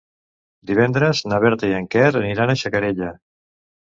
[0.69, 3.13] Divendres na Berta i en Quer aniran a Xacarella.